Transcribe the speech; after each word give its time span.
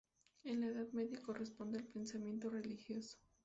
En 0.45 0.61
la 0.61 0.65
Edad 0.69 0.87
Media 0.93 1.21
corresponde 1.21 1.77
al 1.77 1.85
pensamiento 1.85 2.49
religioso. 2.49 3.19